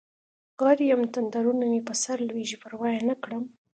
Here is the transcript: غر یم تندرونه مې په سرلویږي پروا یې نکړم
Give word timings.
غر 0.61 0.77
یم 0.91 1.01
تندرونه 1.13 1.65
مې 1.71 1.81
په 1.87 1.93
سرلویږي 2.03 2.57
پروا 2.63 2.87
یې 2.95 3.01
نکړم 3.09 3.43